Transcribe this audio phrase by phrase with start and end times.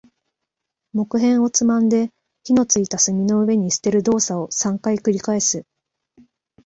[0.93, 2.09] 木片をつまんで、
[2.43, 5.63] 火の付いた炭の上に捨てる動作を三回繰り返す。